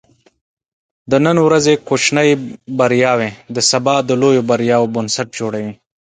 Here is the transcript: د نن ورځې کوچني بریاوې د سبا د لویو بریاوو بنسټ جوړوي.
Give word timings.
د 1.11 1.13
نن 1.25 1.37
ورځې 1.47 1.73
کوچني 1.87 2.29
بریاوې 2.77 3.29
د 3.55 3.57
سبا 3.71 3.95
د 4.09 4.11
لویو 4.21 4.47
بریاوو 4.49 4.91
بنسټ 4.95 5.27
جوړوي. 5.39 5.73